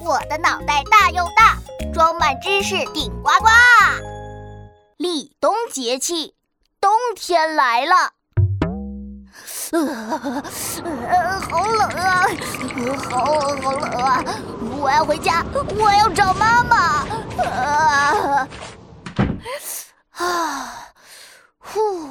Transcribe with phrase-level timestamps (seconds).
[0.00, 1.58] 我的脑袋大又大，
[1.92, 3.48] 装满知识顶呱呱。
[4.96, 6.34] 立冬节气，
[6.80, 8.12] 冬天来了。
[9.72, 12.26] 呃，好冷啊，
[13.10, 14.24] 好好冷啊！
[14.80, 15.44] 我要回家，
[15.78, 17.06] 我要找妈妈。
[17.44, 18.48] 啊
[20.16, 20.88] 啊，
[21.58, 22.10] 呼！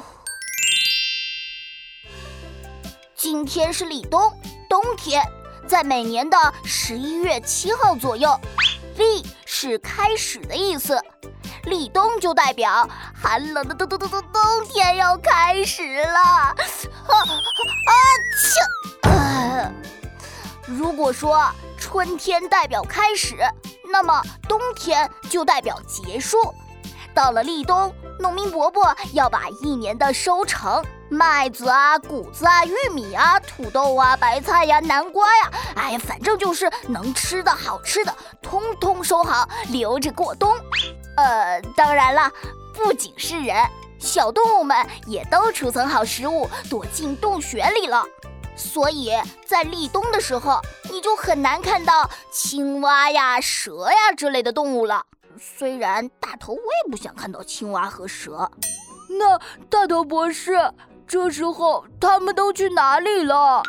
[3.14, 4.32] 今天是立冬，
[4.68, 5.22] 冬天。
[5.70, 8.28] 在每年的十一月七号左右，
[8.96, 11.00] 立是开始的意思，
[11.62, 16.18] 立冬就代表寒冷的冬冬冬冬冬天要开始了。
[16.18, 16.56] 啊
[17.06, 17.14] 啊
[19.04, 19.70] 切！
[20.66, 21.40] 如果说
[21.78, 23.36] 春天代表开始，
[23.92, 26.36] 那么冬天就代表结束。
[27.14, 30.84] 到了立冬，农民伯伯要把一年的收成。
[31.10, 40.54] 麦子啊，谷子啊，玉米啊，土豆啊，白菜呀，南瓜呀，哎呀，反正就是能吃的好吃的，通通收好，留着过冬。
[41.16, 42.30] 呃，当然了，
[42.72, 43.56] 不仅是人，
[43.98, 48.04] 小动物们也都储存好食物，躲进洞穴里了。
[48.54, 49.10] 所以
[49.44, 50.60] 在立冬的时候，
[50.92, 55.04] 你就很难看到青蛙呀、蛇呀之类的动物了。
[55.40, 58.48] 虽然大头我也不想看到青蛙和蛇。
[59.18, 59.36] 那
[59.68, 60.52] 大头博士。
[61.10, 63.64] 这时候他们都去哪里了？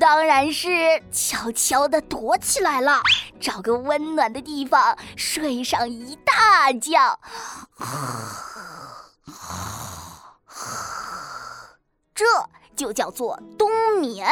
[0.00, 3.02] 当然是悄悄地躲起来了，
[3.38, 7.20] 找个温暖的地方睡上一大觉。
[12.14, 12.24] 这
[12.74, 14.26] 就叫做冬眠。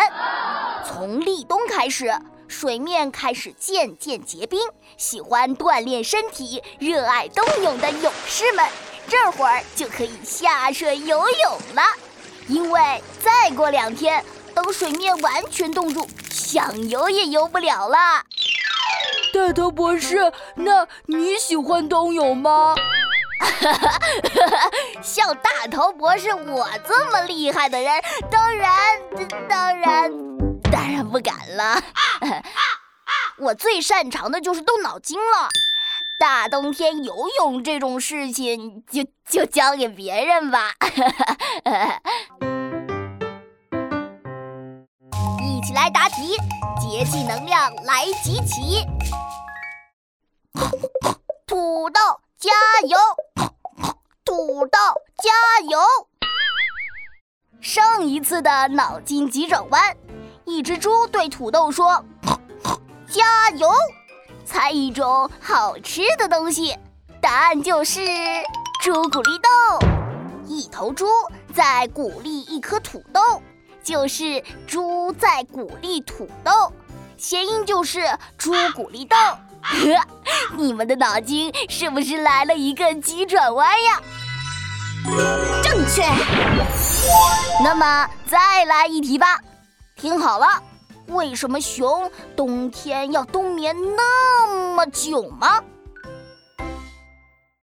[0.83, 2.11] 从立冬开始，
[2.49, 4.59] 水面开始渐渐结冰。
[4.97, 8.67] 喜欢锻炼身体、热爱冬泳的勇士们，
[9.07, 11.83] 这会儿就可以下水游泳了。
[12.49, 17.99] 因为再过两天，等水面完全冻住，想游也游不了了。
[19.35, 22.75] 大头博士，那你喜欢冬泳吗？
[25.03, 28.73] 像大头博士我这么厉害的人，当然，
[29.49, 30.11] 当然，
[30.71, 31.83] 当然不敢了。
[33.39, 35.49] 我最擅长的就是动脑筋了。
[36.49, 40.73] 冬天游泳这种事情，就就交给别人吧。
[45.43, 46.37] 一起来答题，
[46.81, 48.85] 节气能量来集齐。
[51.47, 52.01] 土豆
[52.39, 52.51] 加
[52.87, 52.97] 油，
[54.25, 54.79] 土豆
[55.17, 55.31] 加
[55.69, 55.79] 油。
[57.61, 59.97] 上一次的脑筋急转弯，
[60.45, 62.05] 一只猪对土豆说
[63.11, 63.69] ：“加油。”
[64.47, 66.79] 猜一种好吃的东西，
[67.21, 68.01] 答案就是
[68.81, 69.87] 朱古力豆。
[70.47, 71.07] 一头猪
[71.53, 73.21] 在鼓励一颗土豆，
[73.83, 76.73] 就是猪在鼓励土豆，
[77.17, 78.01] 谐音就是
[78.39, 79.17] 朱古力豆。
[80.57, 84.01] 你们的脑筋是不是来了一个急转弯呀？
[85.65, 86.05] 正确。
[87.65, 89.41] 那么再来一题吧，
[89.97, 90.47] 听好了。
[91.09, 95.63] 为什么熊冬天要冬眠那么久吗？